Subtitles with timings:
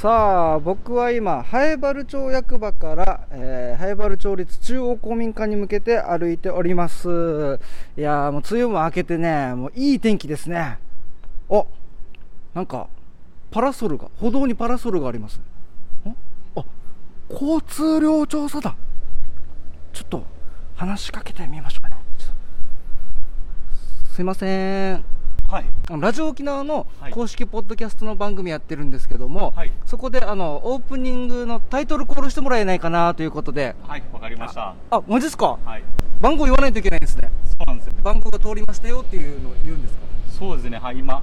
[0.00, 7.58] さあ僕は今南原町役場から、えー、原町立中央公民館に向けて歩いております。
[7.96, 10.78] いやもう梅雨も明けてねもういい天気ですね。
[11.48, 11.66] お
[12.54, 12.86] なんか
[13.50, 15.40] パラソルが歩道にパラソルがあります。
[16.54, 16.64] あ
[17.28, 18.76] 交通量調査だ。
[19.92, 20.24] ちょっと
[20.76, 21.96] 話しかけてみましょうかね。
[24.14, 25.17] すいません。
[25.48, 25.64] はい。
[25.98, 34.74] ラジオ沖縄のはい公式ポッドキャストの番組やってるんですけども、はいそこであのオープニングのタイトルコールしてもらえないかなということではい、わかりました。
[34.90, 35.58] あマジですか？
[35.64, 35.82] はい。
[36.20, 37.94] 番号言わないといけないんですねそうなんですよ。
[38.02, 40.00] 番号が通りましたよっていうのを言うんですか？
[40.38, 40.76] そうですね。
[40.76, 41.22] はい、今、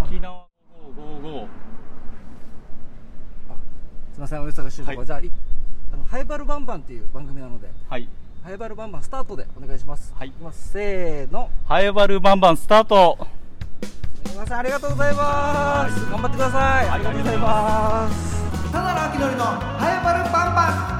[0.00, 0.46] 沖縄
[0.96, 1.46] 555。
[4.14, 5.30] すいませんお忙しいところ、はいじゃあい
[5.92, 8.08] あのハイバルバンバンっていう番組なのではい。
[8.42, 13.18] ハイバルバンバンスタートでお願いしますはいきますせーのハイバルバンバンスタート。
[14.26, 16.10] すみませんありがとうございます。
[16.10, 16.88] 頑張ってください。
[16.88, 18.72] ありがとうございます。
[18.72, 20.98] ただの秋のりのハイバルバンバン。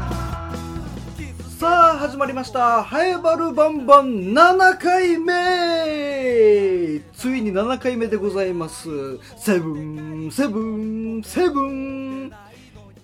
[1.59, 2.84] さあ始まりました。
[2.84, 4.33] ハイバルバンバン。
[4.33, 7.01] 7回目。
[7.17, 8.89] ついに7回目でございます。
[9.37, 12.33] セブンセブンセブン。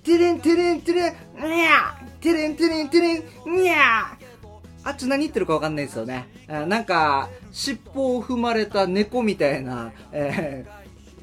[0.05, 1.12] ティレンティレンティレン。
[1.12, 3.22] にゃティレンティレンティレン。
[3.56, 4.17] にゃ
[4.84, 6.28] あっち何言ってるか分かんないですよね。
[6.48, 10.66] あなんか、尻尾を踏まれた猫みたいな、え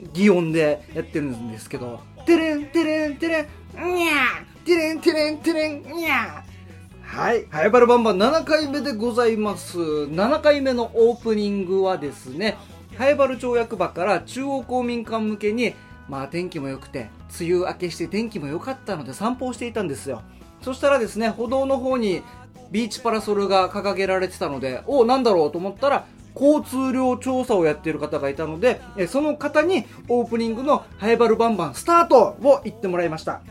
[0.04, 6.52] ー、擬音でやってるんですけど、テレンテレンテレン、にゃーテレンテレンテレン、にゃー
[7.04, 7.46] はい。
[7.50, 9.78] ハイバルバンバン7回目でございます。
[9.78, 12.58] 7回目のオープニングはですね、
[12.98, 15.74] ハイバル町役場から中央公民館向けに、
[16.08, 20.24] まあ天気も良くて、梅雨明けして天気も良かったので散歩をしていたんですよ。
[20.62, 22.22] そしたらですね、歩道の方に
[22.72, 33.42] ビーチパラソルが掲げられてたので、おなんだろうと思ったら、交通量調査をやっている方がいたので、えその方にオープニングのハイバルバンバンスタートを言ってもらいました。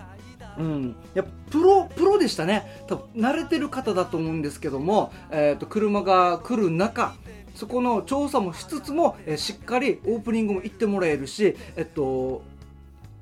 [0.58, 2.84] うん、やプロ、プロでしたね。
[2.86, 7.14] 多分慣れてる方だと思うんですけども、えっ、と、車が来る中、
[7.54, 12.42] そこの調査もしつつも、えーしっかりオープニングも行ってもらえるし、えっと、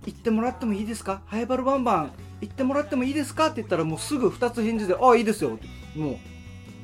[0.06, 1.22] 行ってもらってもいいですか？
[1.26, 3.46] ハイバルバンバン行ってもらってもいいですか？
[3.46, 5.98] って言ったらもうすぐ2つ返事で、ああ、いいですよって。
[5.98, 6.16] もう、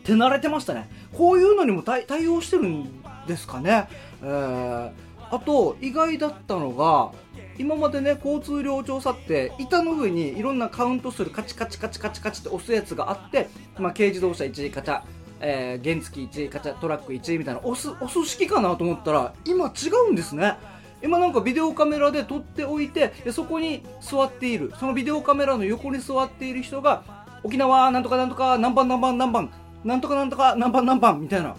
[0.05, 0.91] 手慣れてましたね。
[1.13, 3.89] こういうのにも対対応してるんですかね？
[4.23, 4.91] えー、
[5.31, 7.13] あと、意外だったのが、
[7.57, 13.49] 今までね、交通量調査って、板の上にいろんなカウントするカチカチカチカチカチって押すやつがあって、
[13.79, 15.03] まあ、軽自動車1位カチャ、
[15.41, 20.57] えー、原付1位カチャ、トラック1位みたいな押す、押す式かなと思ったら、今違うんですね。
[21.05, 24.73] 今なんかビデオカメラで撮っておいてでそこに座っている。
[24.81, 27.03] そのビデオカメラの横に座っている人が
[27.43, 29.51] 沖縄なんとかなんとか何番何番何番
[29.85, 31.55] なんとかなんとか何番何番みたいな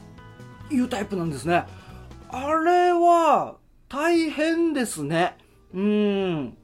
[0.72, 1.64] いうタイプなんですね。
[2.30, 3.56] あれは
[3.88, 5.38] 大変ですね。
[5.74, 6.58] うん。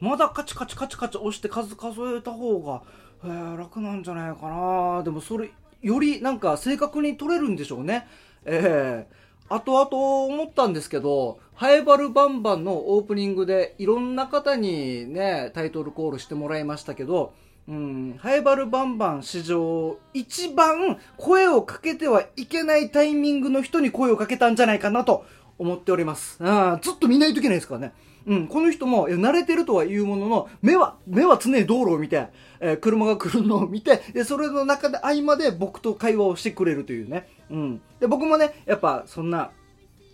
[0.00, 2.82] まだカチカチカチカチ押して数数えた方が、
[3.22, 5.02] えー楽なんじゃないかな。
[5.04, 8.08] でもそれよりなんか正確に取れるんでしょうね。
[8.44, 17.34] ええ後々思ったんですけど、ハイバルバンバンのオープニングでいろんな方にね、タイトルコールしてもらいましたけど、
[17.68, 25.24] うん、ハイバルバンバン史上一番声をかけてはいけないタイミングの人に声をかけたんじゃないかなと
[25.58, 26.38] 思っております。
[26.40, 27.92] あずっと見ないといけないですからね。
[28.26, 32.28] うん、この人も、慣れてるとは言うものの、目は、目は常に道路を見て、
[32.60, 37.28] えー車が来るのを見て、で、それの中で合間で僕と会話をしてくれるというね。
[37.50, 37.80] うん。
[38.00, 39.50] で、僕もね、やっぱ、そんな、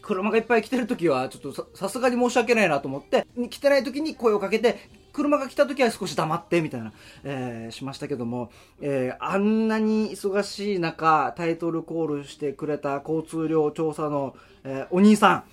[0.02, 4.78] 車がいっぱい来てる時は、ちょっとさすがに申し訳ないなと思って、来てない時に声をかけて、
[5.12, 6.92] 車が来た時は少し黙って、みたいな、
[7.24, 15.44] えーしましたけども、えーあんなに忙しい中、タイトルコールしてくれた交通量調査の、えーお兄さん、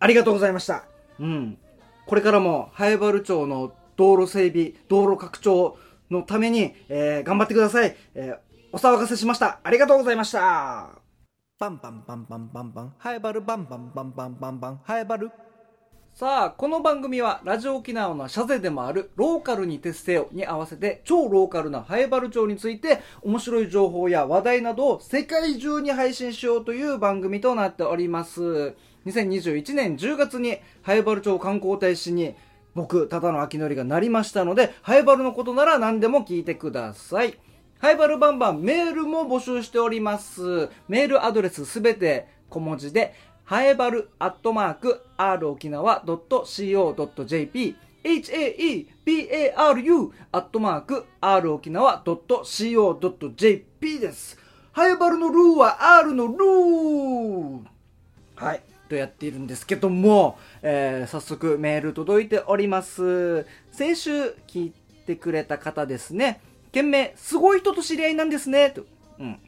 [0.00, 0.84] ありがとうございました。
[1.20, 1.58] うん。
[2.06, 5.76] これからも、ハイバル町の道路整備、道路拡張
[6.10, 7.96] のために、えー頑張ってください。
[8.14, 9.60] えーお騒がせしました。
[9.62, 11.01] ありがとうございました。
[11.62, 15.30] バンバンバンバンバンバン、ハイバルバンバンバンバンバンバン、ハイバル。
[16.12, 28.74] さあ、この番組はラジオ沖縄のシャゼでもあるローカルに徹せよに合わせて超ローカルなハエバル町について面白い情報や話題などを世界中に配信しようという番組となっております。
[29.06, 32.34] 2021年10月にハエバル町観光大使に
[32.74, 37.38] 僕、ただの秋のりがなりましたので、ハエバルのことなら何でも聞いてください。
[37.82, 40.68] ハイバルバンバンメールも募集しております。
[40.86, 43.12] メールアドレスすべて小文字で、
[43.42, 47.74] ハエバルアットマーク r 沖縄 .co.jp
[48.04, 54.38] haebaru アットマーク r 沖縄 .co.jp です。
[54.70, 57.58] ハエバルのルーは R のルー
[58.36, 58.62] はい。
[58.88, 63.44] とやっているんですけども、えー、早速メール届いております。
[63.72, 64.72] 先週聞い
[65.04, 66.40] てくれた方ですね。
[66.72, 68.70] 件名、すごい人と知り合いなんですね。
[68.70, 68.84] と。
[69.18, 69.38] うん。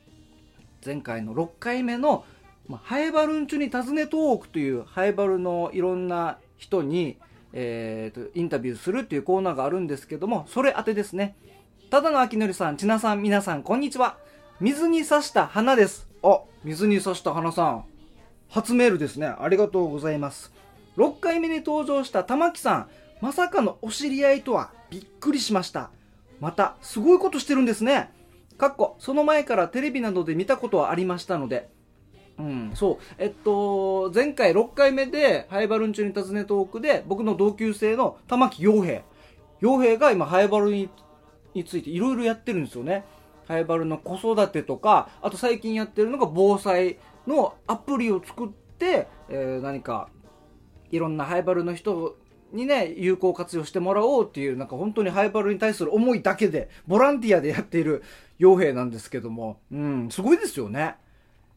[0.85, 2.25] 前回の6回目の、
[2.69, 7.19] まあ、ハイバルンチュに尋ねトークというハイバルのいろんな人に、
[7.53, 11.35] えーと、インタビューするっていうコーナーがあるんですけども、それ当てですね。
[11.91, 14.19] ただのあきのりさん、ちなさん、皆さん、こんにちは。
[14.61, 16.06] 水に刺した花です。
[16.23, 17.85] あ、水に刺した花さん。
[18.49, 19.26] 初メールですね。
[19.26, 20.53] ありがとうございます。
[20.97, 22.88] 6回目に登場した玉木さん。
[23.21, 25.91] まさかのお知り合いとはびっくりしました。
[26.40, 28.10] また、すごいことしてるんですね。
[28.58, 31.69] かっこ、その前からテレビなどで見たことはありましたので、
[32.38, 32.98] うん、そう。
[33.19, 39.02] えっと、前回6回目で、ハイバルン中に尋ねトークで、僕の同級生の玉木洋平。
[39.60, 40.90] 洋平が今、ハイバルに
[41.54, 43.04] についていろいろやってるんですよね。
[43.46, 50.08] ハイバルの子育てとか、あと最近やってるのが防災のアプリを作って、えー、何か、
[50.90, 52.16] いろんなハイバルの人
[52.54, 58.02] にね、有効活用してもらおうっていう、なんか本当にハイバルに対する思いだけで、ボランティアでやっている
[58.38, 60.96] 傭兵なんですけども、うん、すごいですよね。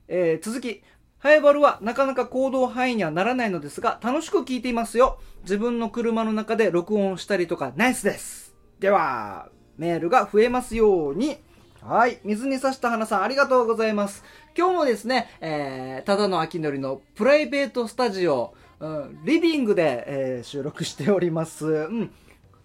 [0.07, 0.83] えー、続き、
[1.19, 5.19] ハイバルはなかなか行動範囲にはならないのですが、楽しく聞いていますよ。
[5.44, 8.55] 自分の車の中で録音したりとか、ナイスです。
[8.79, 11.38] では、メールが増えますように。
[11.81, 12.19] はい。
[12.23, 14.23] 水に刺した花さん、ありがとうございます。
[14.57, 21.65] 今日もですね、えー、ただの秋のりのプライベートスタジオ、うん、リビングで、えー、収録しております。
[21.65, 22.12] うん。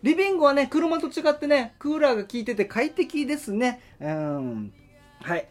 [0.03, 3.81] リビングはね、車と違ってね、クーラーが効いてて快適ですね。
[4.01, 4.73] うん。
[5.23, 5.49] はい。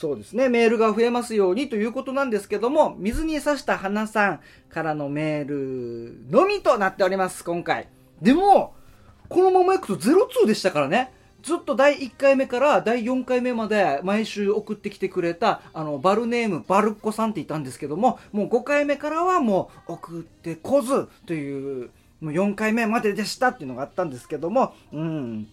[0.00, 4.40] そうですね、メールが増えますようにということなんですけども、水に刺した花さん
[4.70, 7.86] からのメールのみとなっております、今回。
[8.22, 8.74] でも、
[9.28, 11.12] このままいくと02でしたからね。
[11.42, 21.90] ずっと第1回目から第4回目まで毎週送ってきてくれた、あの、バルネームバルッコさんっていたんですけども、もう5回目からはもう送ってこずという、
[22.20, 25.48] もう4回目まででしたっていうのがあったんですけども、うん。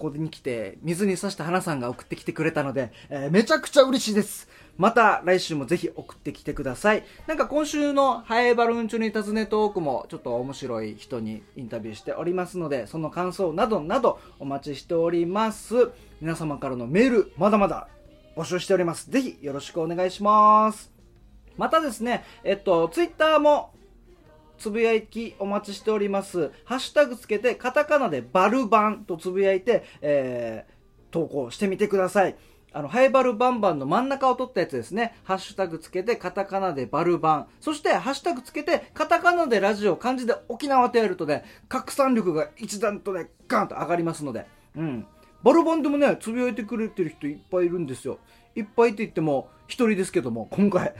[0.00, 4.48] ここに来て、水に刺した花さんが送ってきてくれたので、えー、めちゃくちゃ嬉しいです。
[4.78, 7.04] また来週もぜひ送ってきてください。
[7.26, 15.90] なんか今週のハエバルーン中に尋ねトークもちょっと面白い人にインタビューしておりますので、その感想などなどお待ちしております。
[16.22, 17.88] 皆様からのメール、まだまだ
[18.36, 19.10] 募集しております。
[19.10, 20.90] ぜひよろしくお願いします。
[21.58, 23.74] またですね、えっと、ツイッターも
[24.60, 26.52] つぶやきお待ちしております。
[26.66, 32.36] ハッシュタグつけて、カタカナでバルバンとつぶやいて、えー、投稿してみてください。
[32.72, 35.16] あの、ハイバルバンバンの真ん中を取ったやつですね。
[35.24, 37.46] ハッシュタグつけて、カタカナでバルバン。
[37.58, 44.44] そして、ハッシュタグつけて、カタカナでラジオ、漢字で沖縄とやるとね、拡散力が一段とね、ガンと上がりますので。
[44.76, 45.06] うん。
[45.42, 48.18] バルバンでもね、つぶやいてくれてる人いっぱいいるんですよ。
[48.54, 50.94] いっぱいって言っても、一人ですけども、今回。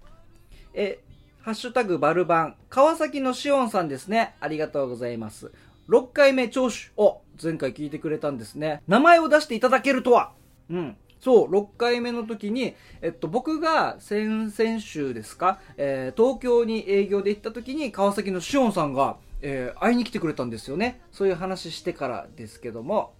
[0.72, 1.00] え、
[1.44, 4.34] ハッシュタグバルバン、川崎のしおんさんですね。
[4.40, 5.52] ありがとうございます。
[5.90, 8.80] 6回目聴取を前回聞いてくれたんですね。
[8.88, 10.32] 名前を出していただけるとは。
[10.70, 10.96] うん。
[11.20, 21.02] そう、6回目の時に、えっと、僕が先々週ですか、えー、東京に営業で行った時に川崎のしおんさんが、えー、会いに来てくれたんですよね。
[21.12, 23.12] そういう話してからですけども。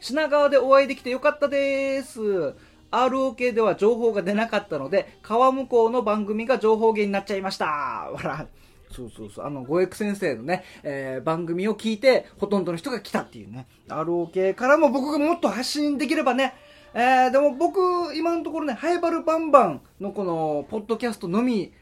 [0.00, 2.56] 品川でお会いできてよかったです。
[2.94, 7.66] ROK では情報が出なかったので、川向こうの番組が情報源になっちゃいました。
[7.66, 8.46] わら。
[8.90, 9.46] そうそうそう。
[9.46, 13.66] あの、ゴエク先生のね、えー、番組を聞いて、ほとんどの人が来たっていうね。
[13.88, 16.54] ROK からも僕がもっと発信できればね、
[16.94, 21.72] えー、でも僕、今のところね、ハイバルバンバンのこの、ポッドキャストのみ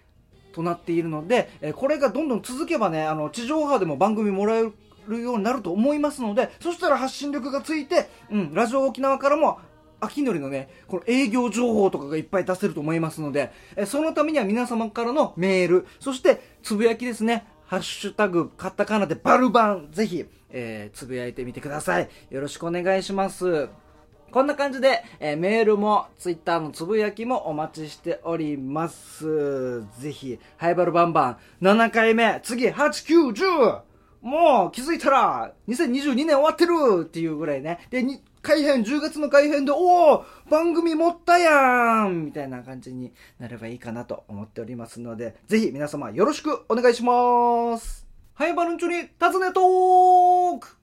[0.53, 4.71] となっているので、え、これがどんどん続けばね、あの、地上波でも番組もらえ
[5.07, 9.59] るようになると思いますので、そしたら発信力がついて、うん、ラジオ沖縄からも
[10.03, 22.09] 秋のりのね、この営業情報とかがいっぱい出せると思いますので、えそのためには皆様からのメール、そしてつぶやきですね、ハッシュタグ、カタカナでバルバン、ぜひ、えー、つぶやいてみてください。
[22.31, 23.69] よろしくお願いします。
[24.31, 29.83] こんな感じで、えー、メールも、ツイッターのつぶやきもお待ちしております。
[30.01, 33.81] ぜひ、ハイバルバンバン、7回目、次、8、9、10!
[34.23, 37.87] もう気づいたら、2022年終わってるっていうぐらいね。
[37.91, 38.05] で、
[38.43, 48.05] 改編、10月の改編で、おお番組持ったやんみたいな感じになればいいかなと思っておりますので、ぜひ皆様よろしくお願いします。
[48.35, 50.77] はい、バルンチョに尋ねトーク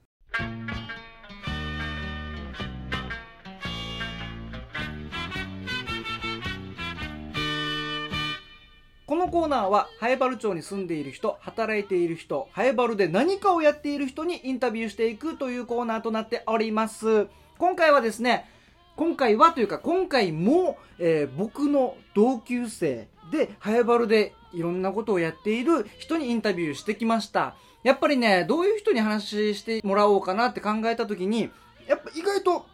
[9.06, 17.28] このコーナーは、ハエバル町に住んでいる人、働いている人、ハエバルで何かをやっている人にインタビューしていくというコーナーとなっております。
[17.60, 18.50] 今回はですね、
[18.96, 27.56] 今回はというか今回も、えー、僕の同級生で早原でいろんなことをやっている人にインタビューしてきました。
[27.84, 31.50] やっぱりねどういう人に話してもらおうかなって考えた時に
[31.86, 32.66] やっぱ意外と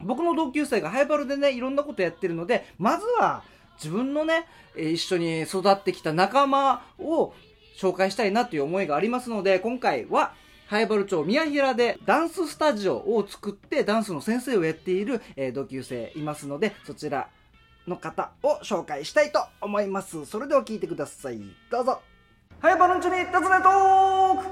[0.00, 3.44] 僕の同級生が早原でねいろんなことやってるのでまずは
[3.76, 7.32] 自分のね一緒に育ってきた仲間を
[7.78, 10.34] 紹介したいなという思いがありますので今回は
[10.68, 17.28] 早原町宮平でダンススタジオを作ってダンスの先生をやっている、えー同級生いますのでそちら
[17.86, 20.26] の方を紹介したいと思います。
[20.26, 21.40] それでは聞いてください。
[21.70, 22.00] どうぞ。
[22.60, 24.44] 早原んちに尋ねトーク。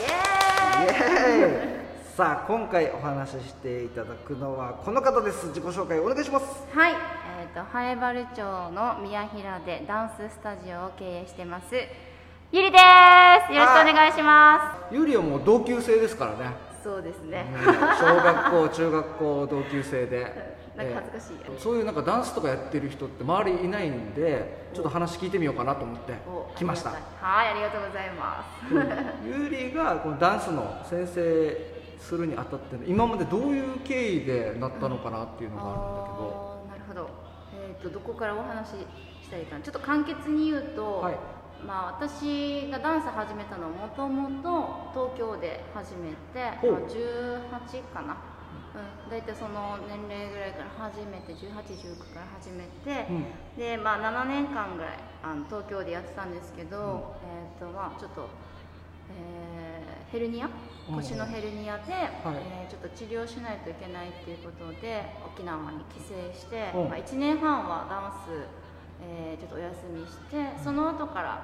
[0.00, 1.80] イエーイ。
[2.16, 5.46] さあ今回お話ししていただくのはこの方です。
[5.46, 6.46] 自己紹介お願いします。
[6.74, 8.42] はい、えー、とハエバル町
[8.72, 11.66] の宮平でダンススタジオを経営してます
[12.52, 12.78] ゆりで
[13.46, 13.52] す。
[13.52, 16.56] よろしくお願いしまゆりはもう同級生ですからね。
[16.80, 17.46] すそうですね、
[18.00, 20.58] 小学校 中学校同級生で。
[20.76, 26.90] なんか恥ずかしいえーそういうなんかダンスとかやってる人って周りいないんでちょっと話聞いてみようかなと思ってお来ました。
[26.90, 26.96] は
[27.44, 29.24] いありがとうございます。
[29.24, 31.56] ゆりがこのダンスの先生
[31.98, 37.10] するにあたって今までどういう経緯でなったのかなっていうのがあるんだけど、あーなるほど。
[37.68, 38.70] えっ、とどこからお話し
[39.22, 39.62] したいかな。
[39.62, 41.14] ちょっと簡潔に言うと、はい
[41.66, 48.16] まあ、私がダンス始めたのはもともと東京で始めて、まあ、18かな、
[48.74, 53.24] うん、大体その年齢ぐらいから始めて1819から始めて、うん。
[53.58, 58.28] で、まあ、7年間ぐらいあの東京でやってたんですけど、えっ、とまあちょっと、
[59.10, 59.50] えー
[60.10, 60.50] ヘルニア？
[60.88, 60.96] うん。
[60.96, 62.10] 腰のヘルニアで、はい。
[62.34, 66.88] えーちょっと治療しないといけないっていうことで沖縄に帰省して、うん。
[66.88, 68.46] まあ、1年半はダンス、
[69.02, 71.40] えーちょっとお休みしてその後から、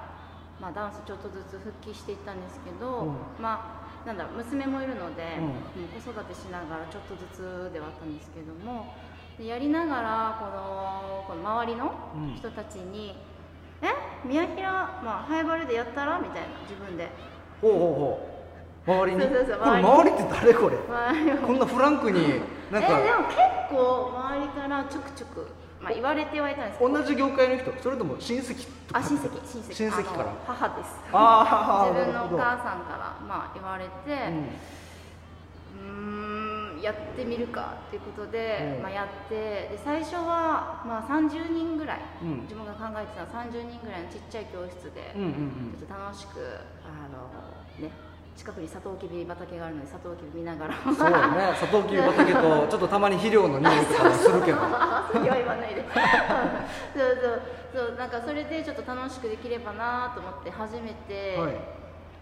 [0.61, 3.15] まあ、ダンスちょっとずつ復帰していったんですけど、うん。
[3.41, 5.37] まあなんだ娘もいるので、
[5.75, 6.01] うん。
[6.01, 8.93] 子育てしながらちょっとずつではあったんですけども
[9.37, 12.35] でやりながらこのこの周りのうん。
[12.35, 13.15] 人たちに
[13.81, 13.87] 「え？
[14.25, 14.71] 宮平、
[15.03, 17.09] まあ、ハイバルでやったら?」みたいな自分で。
[17.61, 18.91] ほうほうほう。
[18.91, 19.21] 周りに？
[19.21, 20.77] そうそうそうこれ周りって誰これ？
[21.45, 23.37] こんなフランクになんか、えでも結
[23.69, 25.47] 構周りからちょくちょく、
[25.79, 26.91] まあ、言われてはいたんですけど。
[26.91, 27.71] 同じ業界の人？
[27.81, 28.99] それとも親戚とか？
[28.99, 29.29] あ親戚。
[29.45, 29.73] 親戚。
[29.73, 30.33] 親戚から？
[30.47, 30.95] 母です。
[31.13, 33.91] あー自分のお母さんから、まあ、言われて
[35.77, 38.83] うーんやってみるかっていうことで、うん。
[38.83, 42.41] まあ、やってで最初は、まあ、30人ぐらい、うん。
[42.43, 45.75] 自分が考えてた30人ぐらいのちっちゃい教室で、うんうんうん。
[45.77, 46.39] ちょっと楽しく
[46.85, 47.29] あの
[47.87, 47.91] ね
[48.37, 50.75] 近くにサトウキビ畑があるのでサトウキビ見ながら。
[50.85, 54.57] うんそうだねサトウキビ畑とちょっとたまに肥料の匂いとかもするけど。
[54.57, 55.83] それは言わないで
[56.93, 57.17] そう
[57.73, 61.53] そうそうなんかそれでちょっと楽しくできればなと思って始めて、はい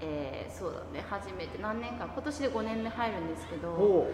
[0.02, 4.08] えーそうだね始めて何年間今年で5年目入るんですけど、はほ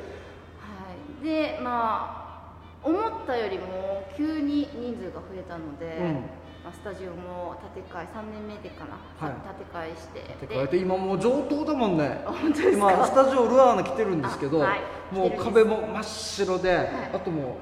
[1.21, 2.41] い、でま
[2.83, 9.35] あ思ったよりも急に人数が増えたので、うんまあ、スタジオも建て替え3年目でかな、はい。
[9.57, 10.19] 建て替えして。
[10.45, 12.21] うてかえて今もう上等だもんね。
[12.25, 12.91] あ本当ですか？
[12.93, 14.81] 今スタジオルアーナ来てるんですけど、あはい。
[15.11, 17.55] もう壁も真っ白で、あともう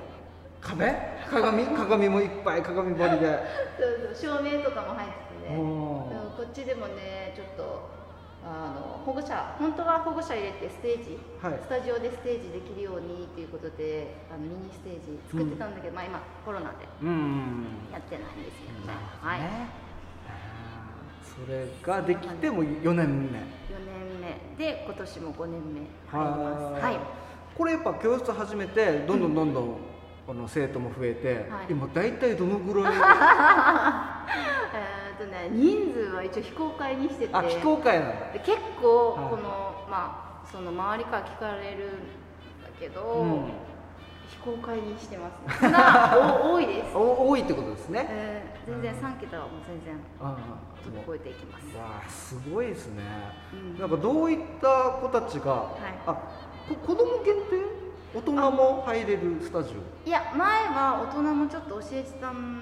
[0.61, 0.93] 壁？
[1.31, 1.65] 鏡？
[1.67, 3.39] 鏡もいっぱい鏡張りで。
[3.79, 5.57] そうそう照明とかも入っててね。
[5.57, 7.89] こっちでもねちょっと
[8.43, 11.59] あの保護者本当は保護者入れてステージ、はい。
[11.61, 17.07] スタジオでステージできるようにっていうことであのミニステージ作ってたんだけど、まあ今コロナでうん。
[17.07, 19.39] うんうんやってないんですけどね、なるほどはい。
[19.41, 19.69] ね
[21.45, 23.39] それができても4年目。
[23.39, 23.41] 4
[24.19, 24.55] 年目。
[24.57, 26.83] で今年も5年目入ります。
[26.83, 26.99] はい。
[27.57, 29.77] これやっぱ教室始めてどんどんどんどん
[30.27, 31.65] この生徒も増えて、はい。
[31.69, 32.93] 今大体どのぐらい？
[32.93, 33.01] えーっ
[35.19, 37.35] とね人数は一応非公開にしてて。
[37.35, 38.31] あ非公開なんだ。
[38.33, 39.29] で結構はい。
[39.29, 39.43] この、
[39.89, 41.89] まあその周りから聞かれるん
[42.63, 43.51] だけど、うん。
[44.29, 45.71] 非公開にしてます、 ね、
[46.43, 48.07] 多いです、お多いってことですね。
[48.09, 50.37] えー全然3桁はもう全然あ
[50.83, 51.75] 飛び越えていきます。
[51.75, 53.01] わあすごいですね、
[53.51, 53.79] うん。
[53.79, 54.67] なんかどういった
[55.01, 55.47] 子たちが、い。
[56.05, 56.13] あ
[56.67, 57.79] こ子供限定？
[58.13, 62.61] 大人も入れるスタジいや前は大人もちょっと教えてたん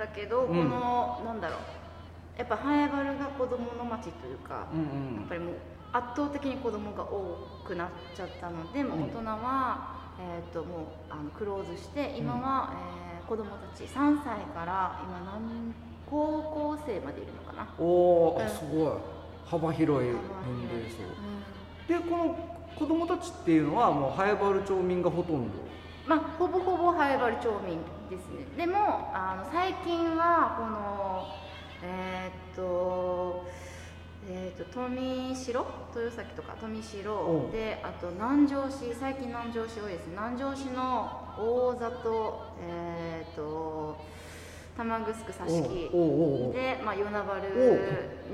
[0.00, 0.48] だけど、うん。
[0.48, 2.38] このなんだろう。
[2.38, 5.16] やっぱハエバルが子供の街というか、オうん。
[5.16, 5.54] やっぱりもう
[5.92, 15.72] 圧倒的に子供が多くなっちゃったので、もう大人は、えー、ともうあのクローズして今は、えー子供たち3歳から今何
[16.04, 18.48] 高校生までいるのかな、おお、うん。
[18.48, 18.92] すごい。
[19.46, 22.04] 幅広い年齢層。
[22.04, 22.36] でこの
[22.76, 25.52] 子供たちっていうのはもう早原町民がほとんど？
[26.08, 27.78] まあ、ほぼほぼハエバル町民
[28.10, 28.44] ですね。
[28.56, 31.26] でもあの最近はこの
[31.82, 33.46] えーっと
[34.28, 35.64] えーっと富城？
[35.94, 36.54] 豊崎とか？
[36.60, 37.52] 富お城う。
[37.52, 38.94] であと南城市？
[38.94, 40.08] 最近南城市多いです。
[40.08, 43.96] 南城市の大里えーっと
[44.76, 46.52] 玉城挿しおうおうおうおう。
[46.52, 47.40] で、まあ、与那お原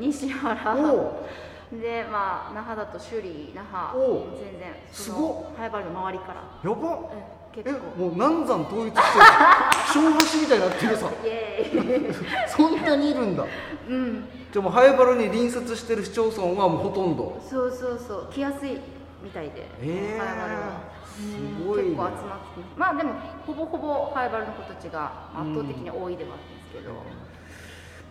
[0.00, 0.76] 西原。
[0.76, 1.26] お
[1.72, 3.98] で、まあ、那覇だと首里那覇。
[4.38, 5.20] 全然すごっ。
[5.20, 9.24] そのハイバルの周りから、やばうん、え結構もう南山統一してる。
[9.88, 11.08] 小橋みたいになってるさ。
[12.54, 13.44] そんなにいるんだ。
[13.88, 14.28] うん。
[14.52, 17.40] じゃあもうハイバルに隣接してる市町村はもうほとんど。
[17.40, 18.28] そうそうそう。
[18.30, 18.78] 来やすい
[19.22, 20.26] みたいで、えー。
[20.26, 20.96] ハイバルは。
[21.16, 21.22] す
[21.66, 21.88] ごいね。
[21.88, 23.12] うん結構集まってまあでも
[23.46, 26.96] ほぼほぼハイバルの子たちが圧倒的に多いではあるんですけど、うん。
[26.96, 27.25] そ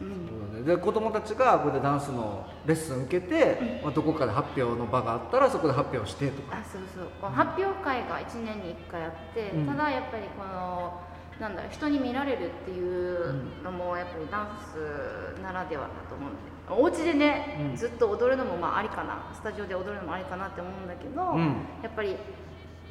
[0.01, 0.63] うだね。
[0.65, 6.57] で子供たちがこれでダンスのレッスン受けて、まあ、どこかで発表の場があったらそこで発表してとか。
[6.57, 7.07] あそうそう。
[7.21, 9.67] この発表会が1年に1回あって、うん。
[9.67, 11.01] ただやっぱりこの
[11.39, 14.47] なんだろう人に見られるっていうのもやっぱりダン
[15.37, 16.55] スならではだと思うんで。
[16.67, 17.75] お家でね、うん。
[17.75, 19.31] ずっと踊るのもまあありかな。
[19.33, 21.39] スタジオで踊るのもありかなって思うんだけど、うん。
[21.83, 22.17] やっぱり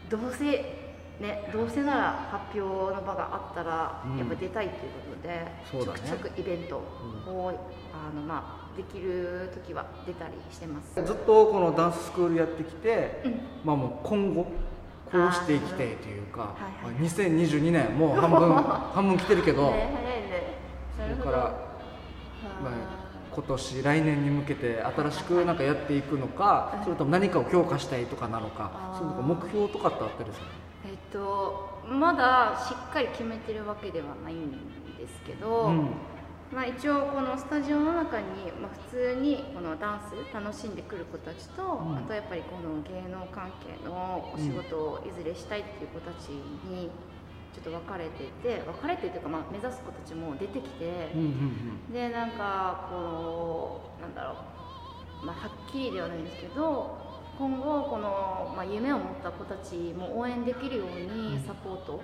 [0.08, 0.83] どうせ
[1.20, 4.18] ねどうせなら発表の場があったら、うん。
[4.18, 6.00] やっぱ出たいっていうことで、そうだね。
[6.08, 7.52] ちょくちょくイベントを、
[7.92, 10.94] あのまあできる時は出たりしてます。
[10.94, 13.40] ずっとこのダンススクールやってきて、うん。
[13.64, 14.50] まあもう今後こ
[15.12, 16.46] うしていきたいというか、は
[16.82, 18.54] いはいまあ2022年もう半分
[18.94, 20.58] 半分来てるけど、ね、早いね。
[20.98, 21.30] なるほど。
[21.30, 21.44] だから
[22.62, 23.04] まあ
[23.34, 30.46] 今年来年に向けて新しくなんかやっていくのか、それとも何かを強化したいとかなのか、そういう目標とかってあったりする
[31.14, 34.50] とまだしっかり決めてるわけではないん
[34.98, 35.90] ですけど、うん。
[36.52, 41.98] まあ一応このスタジオの中にまあ普通にこのダンス楽しんでくる子たちと、ん。
[41.98, 46.90] あとやっぱりこの芸能関係のお仕事をいずれしたいっていう子たちに
[47.54, 51.12] ちょっと分かれてて分かれてというかまあ目指す子たちも出てきて。
[51.14, 51.24] うんう
[51.90, 51.92] ん。
[51.92, 54.32] でなんかこうなんだろ
[55.22, 57.03] う、まあ、はっきりではないんですけど
[57.38, 62.00] 今後この、まあ、夢を持った子たちも応援できるようにサポート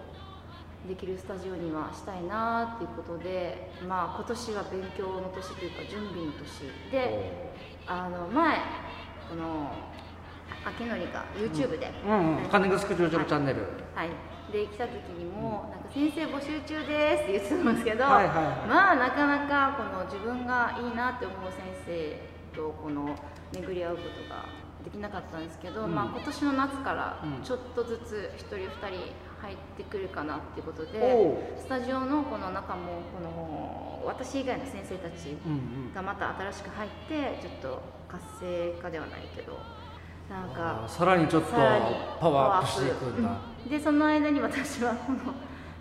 [0.88, 7.52] できるスタジオにはしたいなっていうことで、まあ、今年は勉強の年というか準備の年で
[7.86, 8.58] あの前
[9.28, 9.70] この
[10.66, 12.36] 明典が YouTube で、うん。
[12.36, 13.60] うん金城スクジョチャンネル。
[13.94, 14.10] はい、
[14.52, 18.68] で来た時にも、なんか先生募集中ですって言ってたんですけど、はいはいはい。
[18.68, 23.16] まあなかなかこの自分がいいなって思う先生とこの
[23.54, 24.44] 巡り合うことが
[24.84, 25.94] できなかったんですけど、うん。
[25.94, 27.44] まあ今年の夏からうん。
[27.44, 35.36] ちょっとずつ1人2人入ってくるかなっていうことで、スタジオのこの中もこの私以外の先生たち
[35.94, 39.58] がまた新しく入ってちょっと活性化ではないけど
[40.28, 41.58] なんかさらにちょっとパ
[42.28, 42.68] ワーアップ。
[42.68, 43.70] していくんだ、うん。
[43.70, 45.18] でその間に私はこの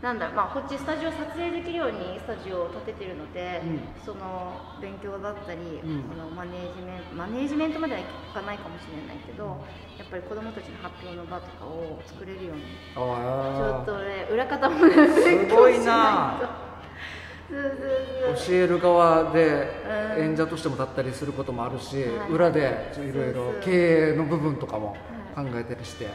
[0.02, 3.80] なんだろうまあこっちスタジオ撮影できるようにスタジオを建ててるので、うん。
[4.06, 6.04] その勉強だったり、うん。
[6.04, 9.44] このマネージメントマネージメントまではいかないかもしれないけど
[9.98, 12.62] やっぱり子どもたちの発表の場とかを作れるように
[12.96, 16.40] ちょあっとね裏方もねすごいしな
[17.50, 19.84] 教える側で
[20.16, 20.24] うん。
[20.24, 22.32] 演者としても立ったりすることもあるし、はい。
[22.32, 24.96] 裏でいろいろ経営の部分とかも
[25.36, 26.12] 考えたりして、うん。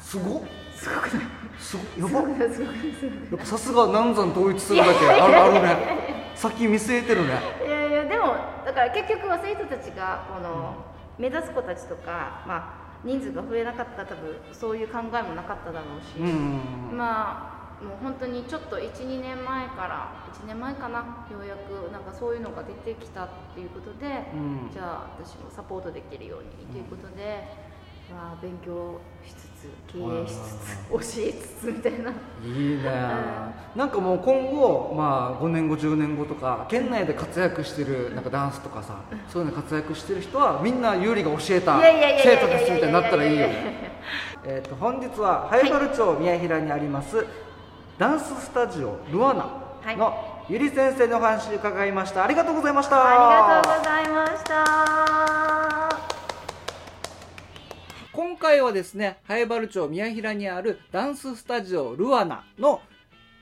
[0.00, 0.42] すごっ
[0.80, 1.26] すごくない？
[1.58, 2.50] すごやばっすごくない？
[2.50, 3.30] すごくないすごくない。
[3.30, 5.08] やっぱさすが南山統一するだけ。
[5.10, 6.32] ある あるね。
[6.34, 7.34] 先見据えてるね。
[7.66, 10.74] いやいやでもだから結局は生徒たちがこの
[11.18, 12.64] 目指す子たちとか、まあ、
[13.04, 16.60] 人数が増えなかったら多分そういう考えもなかっただろうし、うんうん
[16.92, 20.12] うんまあもう本当にちょっと12年前から
[20.42, 20.98] 1年前かな
[21.32, 24.70] ようやくなんかそういうのが出てきたっていうことで、うん。
[24.70, 27.48] じゃあ私もサポートできるようにということで、
[28.12, 29.49] まあ、勉強しつつ
[29.92, 32.10] 経営しつつ教えつつみたいな。
[32.10, 32.82] いいね、
[33.76, 43.90] なんかもう今後、まあ、5年後10年後とか県内で活躍してるなんかダンスとかさ、そういうの活躍してる人はみんな有利が教えたいやいやいやい生徒ですみたいになったらいいよね。
[44.44, 47.26] えーと本日は灰原町宮平にあります、
[47.98, 52.24] ダンススタジオルアナのゆり先生のお話伺いました。
[52.24, 52.96] ありがとうございました。
[52.96, 55.49] ありがとうございました。
[58.20, 62.82] 今回はですね灰原町宮平にあるダンススタジオルアナの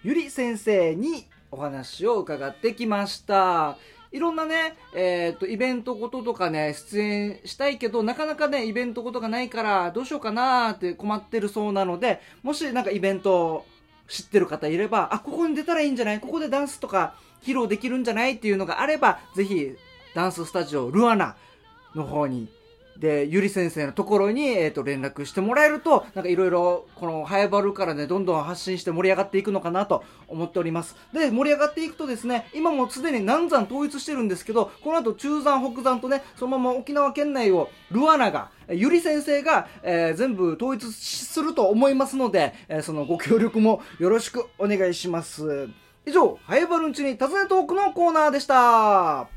[0.04, 3.76] ゆり先生にお話を伺ってきました。
[4.12, 13.66] いろんなね、えっ、と、イベントごととかね、出演したいけど、なかなかね、イベントごとがないから、どうしようかなーって困ってるそうなので、もしなんかイベント
[14.06, 16.20] 知ってる方いれば、あ、ここに出たらいいんじゃない？
[16.20, 18.34] ここでダンスとか披露できるんじゃない？
[18.34, 19.74] っていうのがあれば、ぜひ、
[20.14, 21.34] ダンススタジオルアナ
[21.96, 22.48] の方に
[22.98, 30.96] で、ゆり先生のところに、えっ、と、連絡してもらえると、なんかいろいろ、この、ハエバルからね、どんどん発信して盛り上がっていくのかなと思っております。
[31.12, 45.68] で、盛り上がっていくとですね、今もすでに南山統一してるんですけど、この後中山北山とね、そのまま沖縄県内を、ルアナが、ゆり先生が、えー全部統一すると思いますので、えーそのご協力もよろしくお願いします。
[46.08, 49.28] 以上ハエバルンチに尋ねトークのコーナーでした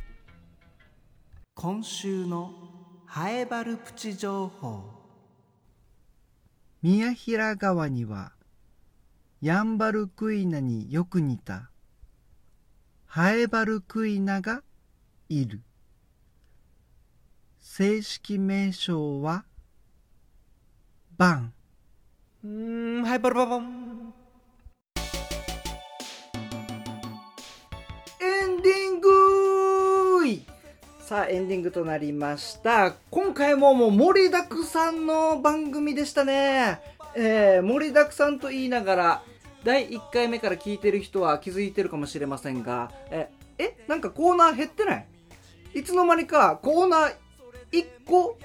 [1.54, 2.71] 今週の
[3.14, 4.84] ハエバルプチ情報。
[6.82, 8.32] 宮平川には
[9.42, 11.72] ヤンバルクイナによく似た。
[13.06, 14.64] ハエバルクイナが
[15.28, 15.60] いる。
[17.60, 19.44] 正式名称は
[21.18, 21.54] バン。
[22.46, 24.14] うんハイバルババン
[31.12, 32.94] さあエンディングとなりました。
[33.10, 36.80] 今回ももう盛りだくさんの番組でしたね。
[37.18, 39.24] えー、盛りだくさんと言いながら
[39.66, 45.06] 第1回目から聞いてる人は気づいてるかもしれませんがええなんかコーナー減ってない？
[45.74, 47.16] いつの間にかコーナー
[47.74, 48.38] 1個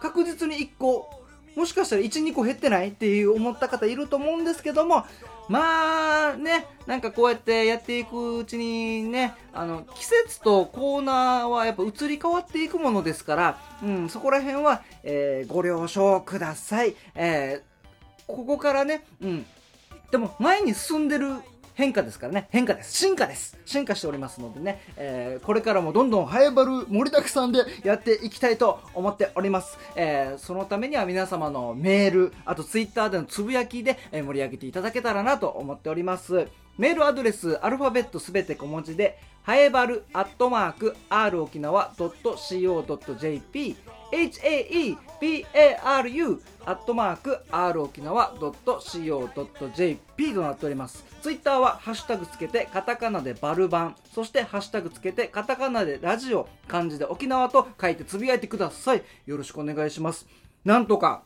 [0.00, 1.21] 確実に1個
[1.54, 5.04] もしかしたら12個減ってないっていう思った方いると思うんですけども
[5.48, 19.46] まあねなんかこうやってやっていくうちにねあの季節とコーナーはやっぱ移り変わっていくものですから、うん、そこら辺は、えー、ご了承ください、えー、ここからね、うん、
[20.10, 21.36] でも前に進んでる
[21.74, 22.48] 変化ですからね。
[22.50, 22.96] 変化です。
[22.96, 23.58] 進化です。
[23.64, 29.78] 進化しておりますのでね、えー、これからもどんどんハエバル盛りだくさんでやっていきたいと思っております。
[29.96, 36.46] えー、そのためには皆様のメール、あとツイッターでのつぶやきで、盛り上げていただけたらなと思っております。
[36.78, 43.76] メールアドレス、アルファベットすべて小文字で、ハエバルアットマーク r 沖縄 .co.jp
[44.12, 51.04] haebaru アットマーク r 沖縄 .co.jp となっております。
[51.20, 59.02] ツイッターはハッシュタグつけてカタカナでバルバンそしてハッシュタグつけてカタカナでラジオ漢字で沖縄と書いてつぶやいてください。
[59.26, 60.28] よろしくお願いします。
[60.64, 61.24] なんとか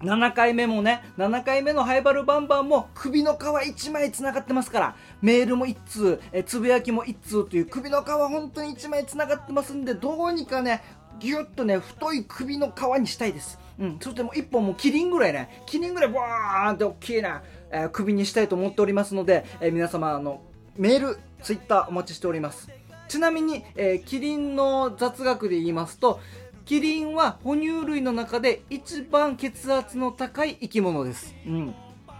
[0.00, 10.82] 7回目もね、7回目のハイバルバンバンも首の皮1枚繋がってますから、メールも1通、えつぶやきも1通という首の皮本当に1枚繋がってますんで、どうにかね、
[11.18, 13.58] ぎゅっとね、太い首の皮にしたいです。
[13.78, 20.42] うん、そしてもう1本もキリンぐらいね、キリンぐらいバーンって大きいな、えー、首にしたいと思っておりますので、えー、皆様、あの、
[20.76, 22.68] メール、ツイッターお待ちしております。
[23.08, 26.20] ちなみに、えー、キリンの雑学で言いますと、
[26.66, 31.32] キリンは哺乳類の中で一番血圧の高い生き物です。
[31.46, 31.74] うん。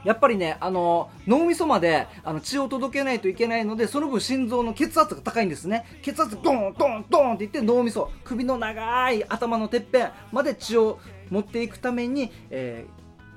[0.05, 5.85] やっぱりね、あの、脳みそまであの血を届けないといけないので、その分心臓の血圧が高いんですね。
[6.01, 12.87] 血圧ドンドンドンっていって脳みそ、首の長い頭のてっぺんまで血を持っていくために、え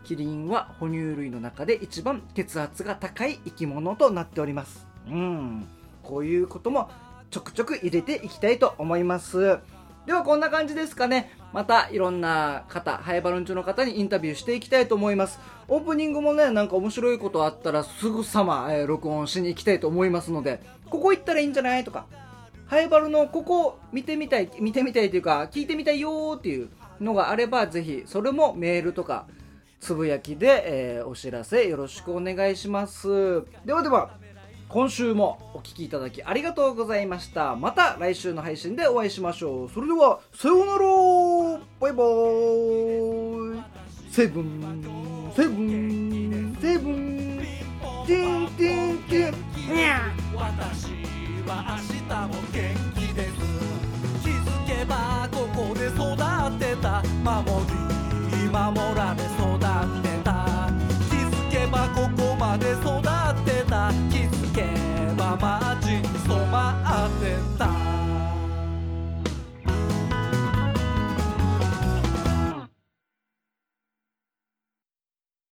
[0.04, 4.86] ー、キリンは哺乳類の中で一番血圧が高い生き物となっております。
[5.08, 5.68] うん。
[6.04, 6.92] こういうことも
[7.32, 9.58] ちょくちょく入れていきたいと思います。
[10.06, 11.32] ではこんな感じですかね。
[11.54, 15.40] またいろんな方、ハエバルンチョの方にインタビューしていきたいと思います。
[15.68, 22.06] オープニングもね、なんか面白いことあったらすぐさま、えー、録音しに行きたいと思いますので、ここ行ったらいいんじゃないとか、
[22.68, 26.70] ハエバルのここ見てみたい、見てみたいというか、聞いてみたいよっていう
[27.02, 29.26] のがあれば、ぜひ、それもメールとか、
[29.80, 33.44] つぶやきで、えー、お知らせよろしくお願いします。
[33.66, 34.12] ではでは、
[34.70, 37.56] 今週もお聴きいただきありがとうございました。
[37.56, 39.70] また来週の配信でお会いしましょう。
[39.70, 40.80] それではさようなら。
[41.80, 43.64] バイバーイ。
[44.12, 45.32] セブン。
[45.36, 46.56] セブン。
[46.62, 47.42] セブン。
[48.06, 48.48] ティン。
[48.52, 48.98] ティン。
[49.10, 49.36] ティン。
[49.74, 50.02] ニャ
[50.36, 50.94] 私
[51.48, 51.80] は